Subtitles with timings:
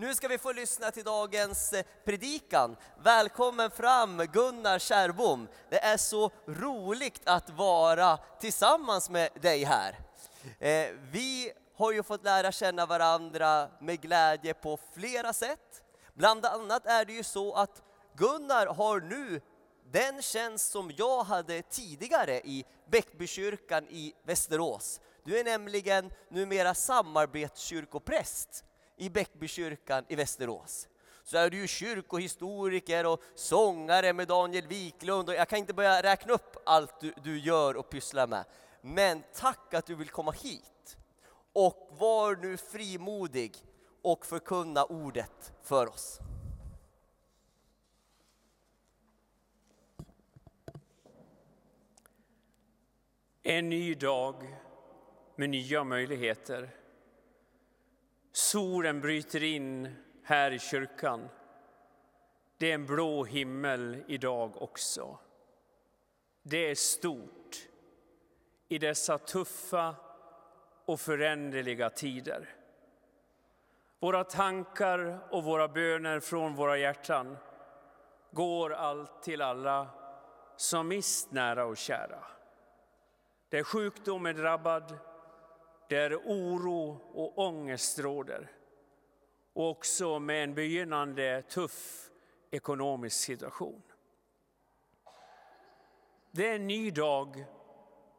[0.00, 2.76] Nu ska vi få lyssna till dagens eh, predikan.
[3.02, 5.48] Välkommen fram Gunnar Kärrbom.
[5.68, 9.98] Det är så roligt att vara tillsammans med dig här.
[10.58, 15.82] Eh, vi har ju fått lära känna varandra med glädje på flera sätt.
[16.14, 17.82] Bland annat är det ju så att
[18.16, 19.40] Gunnar har nu
[19.92, 25.00] den tjänst som jag hade tidigare i Bäckbykyrkan i Västerås.
[25.24, 28.64] Du är nämligen numera samarbetskyrkopräst
[29.00, 30.88] i Bäckbykyrkan i Västerås.
[31.24, 36.02] Så är du ju kyrkohistoriker och sångare med Daniel Wiklund och jag kan inte börja
[36.02, 38.44] räkna upp allt du, du gör och pysslar med.
[38.80, 40.96] Men tack att du vill komma hit.
[41.52, 43.56] Och var nu frimodig
[44.02, 46.18] och förkunna ordet för oss.
[53.42, 54.56] En ny dag
[55.36, 56.79] med nya möjligheter.
[58.32, 61.28] Solen bryter in här i kyrkan.
[62.58, 65.18] Det är en blå himmel idag också.
[66.42, 67.68] Det är stort
[68.68, 69.94] i dessa tuffa
[70.84, 72.48] och föränderliga tider.
[73.98, 77.36] Våra tankar och våra böner från våra hjärtan
[78.30, 79.86] går allt till alla
[80.56, 82.24] som mist nära och kära.
[83.48, 84.98] Där sjukdom är drabbad,
[85.90, 88.50] där oro och ångest råder.
[89.52, 92.10] Och också med en begynnande tuff
[92.50, 93.82] ekonomisk situation.
[96.30, 97.44] Det är en ny dag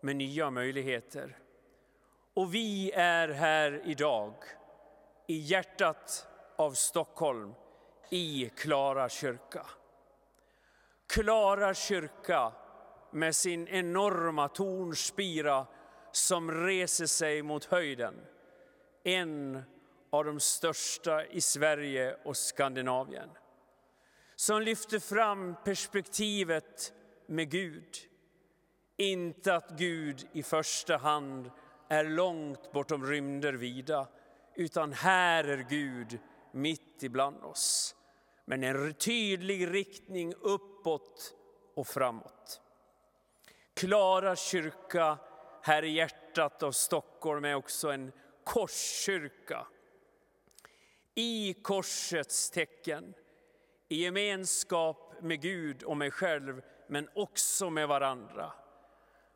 [0.00, 1.38] med nya möjligheter.
[2.34, 4.34] Och vi är här idag
[5.26, 7.54] i hjärtat av Stockholm,
[8.10, 9.66] i Klara kyrka.
[11.06, 12.52] Klara kyrka
[13.10, 15.66] med sin enorma tornspira
[16.12, 18.14] som reser sig mot höjden.
[19.04, 19.62] En
[20.10, 23.28] av de största i Sverige och Skandinavien.
[24.36, 26.92] Som lyfter fram perspektivet
[27.26, 27.96] med Gud.
[28.96, 31.50] Inte att Gud i första hand
[31.88, 34.08] är långt bortom rymder vida,
[34.54, 36.18] utan här är Gud
[36.52, 37.94] mitt ibland oss.
[38.44, 41.34] Men en tydlig riktning uppåt
[41.74, 42.60] och framåt.
[43.74, 45.18] Klara kyrka
[45.62, 48.12] här i hjärtat av Stockholm är också en
[48.44, 49.66] korskyrka.
[51.14, 53.14] I korsets tecken,
[53.88, 58.52] i gemenskap med Gud och mig själv, men också med varandra.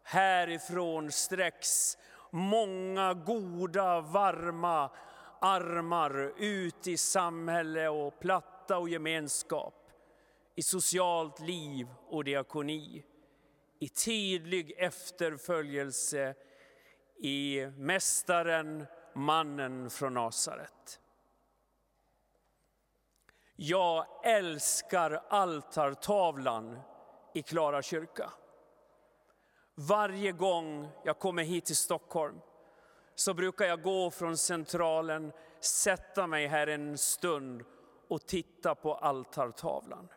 [0.02, 1.98] Härifrån sträcks
[2.30, 4.90] många goda, varma
[5.40, 9.74] armar ut i samhälle och platta och gemenskap,
[10.54, 13.04] i socialt liv och diakoni
[13.82, 16.34] i tydlig efterföljelse
[17.16, 21.00] i Mästaren, mannen från Nasaret.
[23.56, 26.80] Jag älskar altartavlan
[27.34, 28.30] i Klara kyrka.
[29.74, 32.40] Varje gång jag kommer hit till Stockholm
[33.14, 37.64] så brukar jag gå från Centralen, sätta mig här en stund
[38.08, 40.08] och titta på altartavlan.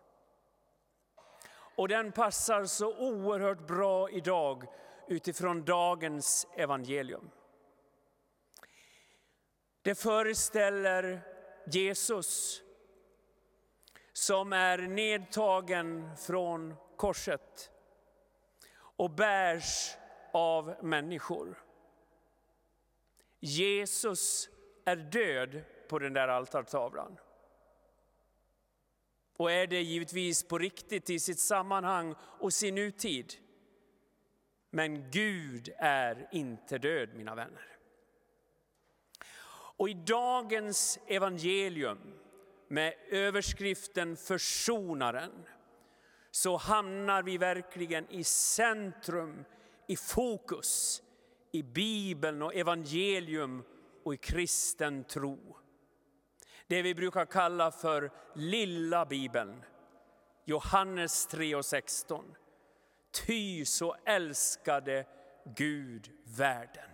[1.76, 4.64] Och den passar så oerhört bra idag
[5.08, 7.30] utifrån dagens evangelium.
[9.82, 11.22] Det föreställer
[11.68, 12.62] Jesus
[14.14, 17.72] som är nedtagen från korset
[18.78, 19.96] och bärs
[20.34, 21.64] av människor.
[23.40, 24.50] Jesus
[24.86, 27.18] är död på den där altartavlan.
[29.38, 33.34] Och är det givetvis på riktigt i sitt sammanhang och sin nutid.
[34.70, 37.78] Men Gud är inte död, mina vänner.
[39.78, 42.14] Och i dagens evangelium
[42.68, 45.32] med överskriften Försonaren
[46.32, 49.46] så hamnar vi verkligen i centrum,
[49.88, 51.04] i fokus,
[51.52, 53.64] i Bibeln och evangelium
[54.04, 55.58] och i kristen tro.
[56.68, 59.64] Det vi brukar kalla för lilla Bibeln.
[60.46, 62.36] Johannes 3 och 16.
[63.26, 65.06] Ty så älskade
[65.56, 66.90] Gud världen.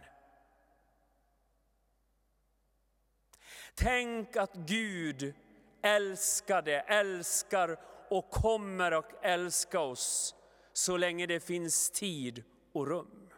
[3.76, 5.34] Tänk att Gud
[5.82, 7.80] älskade, älskar
[8.10, 10.36] och kommer att älska oss
[10.74, 12.44] så länge det finns tid
[12.74, 13.30] och rum.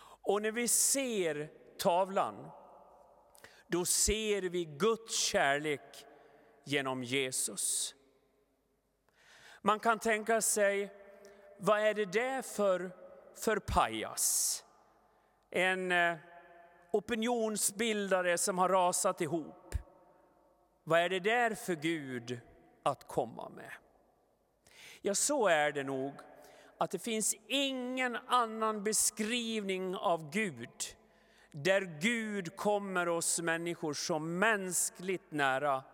[0.00, 2.50] Och när vi ser tavlan
[3.68, 6.06] då ser vi Guds kärlek
[6.64, 7.94] genom Jesus.
[9.62, 10.92] Man kan tänka sig,
[11.58, 12.90] vad är det där för,
[13.36, 14.64] för pajas?
[15.50, 16.16] En eh,
[16.92, 19.74] opinionsbildare som har rasat ihop.
[20.84, 22.40] Vad är det där för Gud
[22.82, 23.72] att komma med?
[25.00, 26.14] Ja, så är det nog
[26.78, 30.96] att det finns ingen annan beskrivning av Gud
[31.50, 35.84] där Gud kommer oss människor så mänskligt nära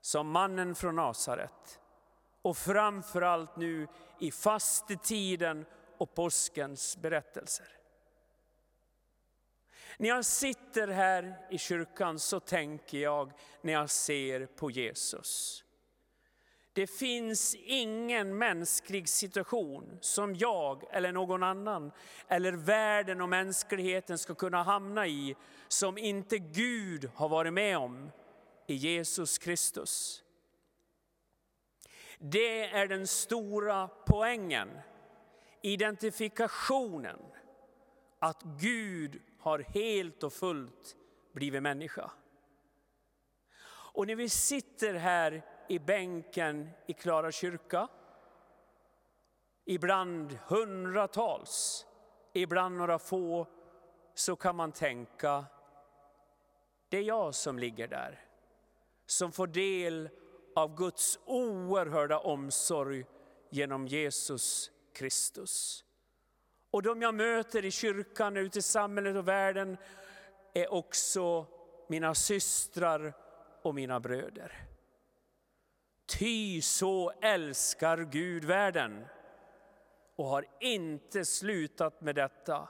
[0.00, 1.80] som mannen från Nasaret.
[2.42, 3.86] Och framförallt nu
[4.18, 5.66] i fastetiden
[5.98, 7.68] och påskens berättelser.
[9.98, 15.64] När jag sitter här i kyrkan så tänker jag när jag ser på Jesus.
[16.72, 21.92] Det finns ingen mänsklig situation som jag eller någon annan
[22.28, 25.36] eller världen och mänskligheten ska kunna hamna i
[25.68, 28.10] som inte Gud har varit med om
[28.66, 30.24] i Jesus Kristus.
[32.18, 34.68] Det är den stora poängen,
[35.62, 37.18] identifikationen,
[38.18, 40.96] att Gud har helt och fullt
[41.32, 42.10] blivit människa.
[43.92, 47.88] Och när vi sitter här i bänken i Klara kyrka,
[49.64, 51.86] ibland hundratals,
[52.32, 53.46] ibland några få,
[54.14, 55.44] så kan man tänka,
[56.88, 58.24] det är jag som ligger där,
[59.06, 60.08] som får del
[60.56, 63.06] av Guds oerhörda omsorg
[63.50, 65.84] genom Jesus Kristus.
[66.70, 69.76] Och de jag möter i kyrkan, ute i samhället och världen
[70.54, 71.46] är också
[71.88, 73.12] mina systrar
[73.62, 74.70] och mina bröder.
[76.18, 79.06] Ty så älskar Gud världen
[80.16, 82.68] och har inte slutat med detta.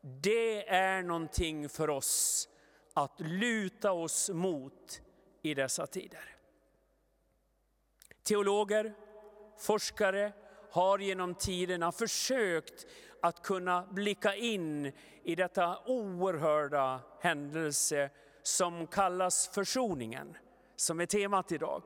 [0.00, 2.48] Det är någonting för oss
[2.94, 5.00] att luta oss mot
[5.42, 6.36] i dessa tider.
[8.22, 8.94] Teologer,
[9.58, 10.32] forskare
[10.70, 12.86] har genom tiderna försökt
[13.22, 14.92] att kunna blicka in
[15.22, 18.10] i detta oerhörda händelse
[18.42, 20.36] som kallas försoningen,
[20.76, 21.82] som är temat idag.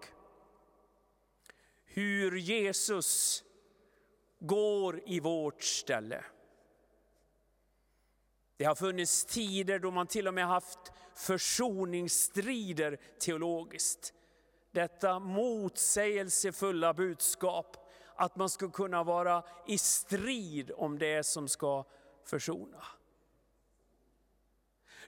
[1.94, 3.44] Hur Jesus
[4.38, 6.24] går i vårt ställe.
[8.56, 10.78] Det har funnits tider då man till och med haft
[11.14, 14.14] försoningsstrider teologiskt.
[14.70, 17.76] Detta motsägelsefulla budskap
[18.14, 21.84] att man ska kunna vara i strid om det som ska
[22.24, 22.84] försona.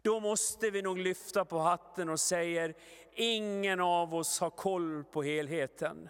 [0.02, 2.72] Då måste vi nog lyfta på hatten och säga,
[3.12, 6.08] ingen av oss har koll på helheten.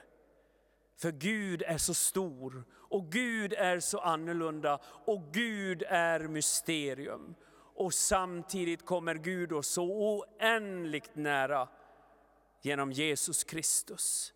[0.96, 7.35] För Gud är så stor och Gud är så annorlunda och Gud är mysterium.
[7.76, 11.69] Och samtidigt kommer Gud oss så oändligt nära
[12.62, 14.32] genom Jesus Kristus.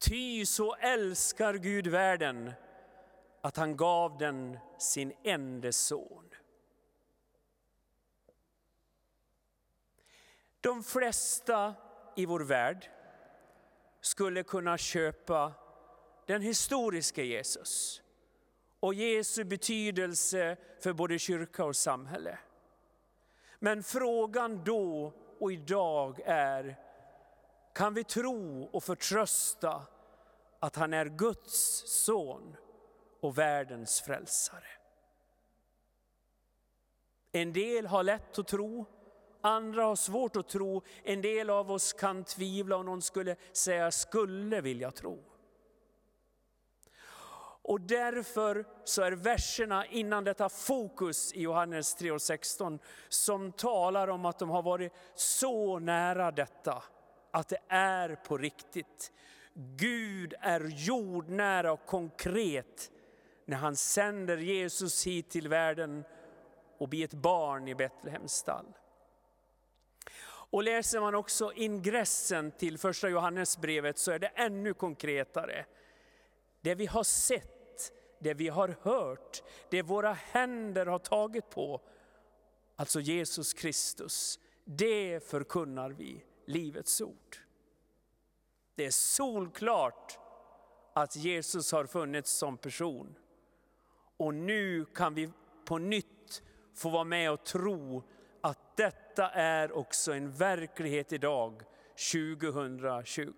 [0.00, 2.52] Ty så älskar Gud världen
[3.40, 6.30] att han gav den sin enda son.
[10.60, 11.74] De flesta
[12.16, 12.90] i vår värld
[14.00, 15.52] skulle kunna köpa
[16.26, 18.02] den historiska Jesus
[18.80, 22.38] och Jesu betydelse för både kyrka och samhälle.
[23.58, 26.76] Men frågan då och idag är,
[27.74, 29.82] kan vi tro och förtrösta
[30.60, 32.56] att han är Guds son
[33.20, 34.66] och världens frälsare?
[37.32, 38.86] En del har lätt att tro,
[39.48, 40.82] andra har svårt att tro.
[41.02, 45.24] En del av oss kan tvivla och någon skulle säga skulle vilja tro.
[47.68, 52.78] Och därför så är verserna innan detta fokus i Johannes 3 och 16
[53.08, 56.82] som talar om att de har varit så nära detta,
[57.30, 59.12] att det är på riktigt.
[59.54, 62.90] Gud är jordnära och konkret
[63.44, 66.04] när han sänder Jesus hit till världen
[66.78, 68.66] och blir ett barn i Betlehems stall.
[70.50, 75.66] Och läser man också ingressen till första Johannesbrevet så är det ännu konkretare.
[76.60, 81.80] Det vi har sett, det vi har hört, det våra händer har tagit på,
[82.76, 87.36] alltså Jesus Kristus, det förkunnar vi, Livets ord.
[88.74, 90.18] Det är solklart
[90.92, 93.14] att Jesus har funnits som person.
[94.16, 95.30] Och nu kan vi
[95.64, 96.42] på nytt
[96.74, 98.02] få vara med och tro
[98.40, 101.62] att detta är också en verklighet idag,
[102.12, 103.32] 2020.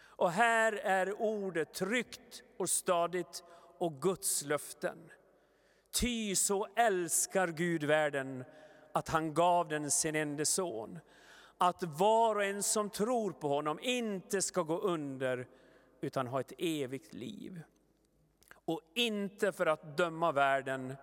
[0.00, 3.44] Och här är ordet tryggt och stadigt
[3.78, 5.10] och Guds löften.
[6.00, 8.44] Ty så älskar Gud världen
[8.92, 10.98] att han gav den sin enda son.
[11.58, 15.48] Att var och en som tror på honom inte ska gå under
[16.00, 17.62] utan ha ett evigt liv.
[18.64, 20.96] Och inte för att döma världen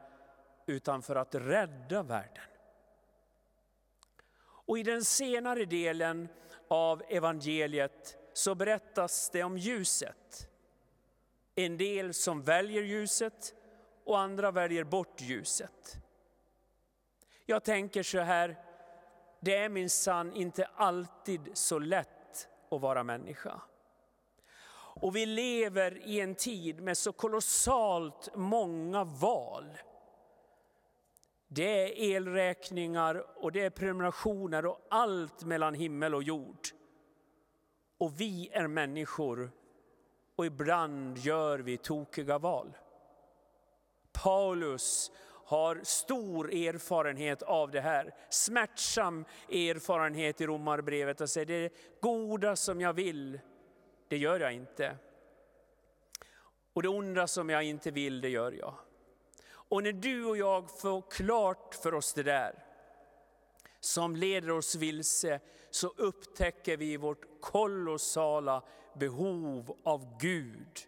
[0.65, 2.43] utan för att rädda världen.
[4.69, 6.29] Och i den senare delen
[6.67, 10.49] av evangeliet så berättas det om ljuset.
[11.55, 13.53] En del som väljer ljuset
[14.05, 15.97] och andra väljer bort ljuset.
[17.45, 18.57] Jag tänker så här,
[19.39, 23.61] det är minsann inte alltid så lätt att vara människa.
[25.01, 29.77] Och vi lever i en tid med så kolossalt många val.
[31.51, 36.67] Det är elräkningar och det är prenumerationer och allt mellan himmel och jord.
[37.97, 39.51] Och vi är människor
[40.35, 42.77] och ibland gör vi tokiga val.
[44.11, 45.11] Paulus
[45.45, 48.15] har stor erfarenhet av det här.
[48.29, 53.39] Smärtsam erfarenhet i Romarbrevet och säger det goda som jag vill,
[54.07, 54.97] det gör jag inte.
[56.73, 58.73] Och det onda som jag inte vill, det gör jag.
[59.69, 62.65] Och när du och jag får klart för oss det där,
[63.79, 68.63] som leder oss vilse, så upptäcker vi vårt kolossala
[68.95, 70.87] behov av Gud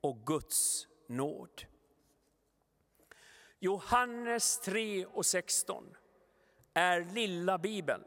[0.00, 1.64] och Guds nåd.
[3.58, 5.96] Johannes 3 och 16
[6.74, 8.04] är lilla bibeln.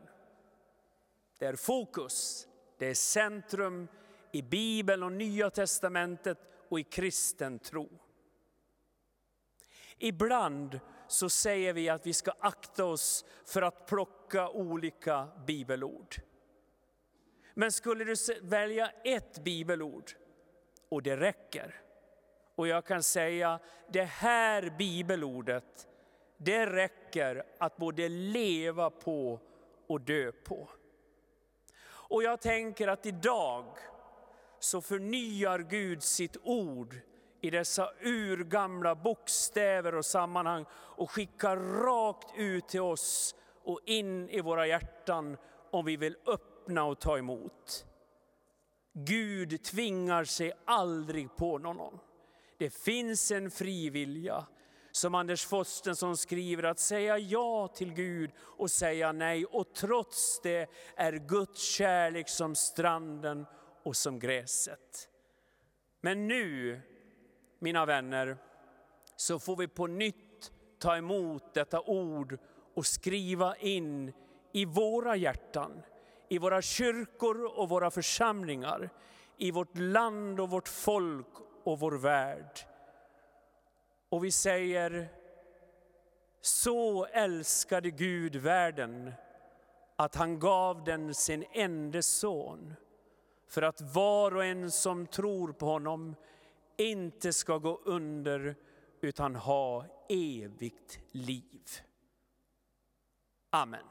[1.39, 2.47] Det är fokus,
[2.77, 3.87] det är centrum
[4.31, 6.37] i Bibeln och Nya Testamentet
[6.69, 7.89] och i kristen tro.
[9.99, 16.15] Ibland så säger vi att vi ska akta oss för att plocka olika bibelord.
[17.53, 20.11] Men skulle du välja ett bibelord
[20.89, 21.81] och det räcker.
[22.55, 25.87] Och jag kan säga det här bibelordet,
[26.37, 29.39] det räcker att både leva på
[29.87, 30.69] och dö på.
[31.87, 33.65] Och jag tänker att idag
[34.59, 36.95] så förnyar Gud sitt ord
[37.47, 44.41] i dessa urgamla bokstäver och sammanhang och skickar rakt ut till oss och in i
[44.41, 45.37] våra hjärtan
[45.71, 47.85] om vi vill öppna och ta emot.
[48.93, 51.99] Gud tvingar sig aldrig på någon.
[52.57, 54.45] Det finns en fri vilja,
[54.91, 59.45] som Anders Fostensson skriver, att säga ja till Gud och säga nej.
[59.45, 63.45] Och trots det är Guds kärlek som stranden
[63.83, 65.09] och som gräset.
[66.01, 66.81] Men nu,
[67.59, 68.37] mina vänner,
[69.15, 72.37] så får vi på nytt ta emot detta ord
[72.73, 74.13] och skriva in
[74.51, 75.81] i våra hjärtan,
[76.29, 78.89] i våra kyrkor och våra församlingar,
[79.37, 81.27] i vårt land och vårt folk
[81.63, 82.59] och vår värld.
[84.09, 85.09] Och vi säger,
[86.41, 89.13] så älskade Gud världen
[89.95, 92.73] att han gav den sin enda son
[93.47, 96.15] för att var och en som tror på honom
[96.77, 98.55] inte ska gå under
[99.01, 101.61] utan ha evigt liv.
[103.49, 103.85] Amen.